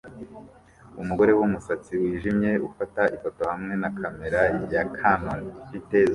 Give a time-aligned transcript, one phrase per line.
[1.01, 4.41] Umugore wumusatsi wijimye ufata ifoto hamwe na kamera
[4.73, 6.09] ya kanon ifite zoom nini